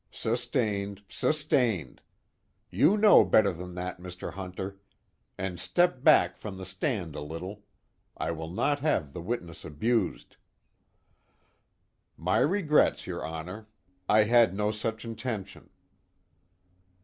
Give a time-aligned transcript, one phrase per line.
[0.09, 2.01] "Sustained sustained.
[2.71, 4.33] You know better than that, Mr.
[4.33, 4.79] Hunter.
[5.37, 7.61] And step back from the stand a little.
[8.17, 10.37] I will not have the witness abused."
[12.17, 13.67] "My regrets, your Honor.
[14.09, 15.69] I had no such intention."